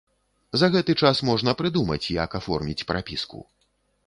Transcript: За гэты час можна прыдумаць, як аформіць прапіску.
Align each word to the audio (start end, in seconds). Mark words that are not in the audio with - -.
За 0.61 0.69
гэты 0.75 0.95
час 1.03 1.21
можна 1.29 1.55
прыдумаць, 1.59 2.01
як 2.23 2.29
аформіць 2.41 2.87
прапіску. 2.95 3.39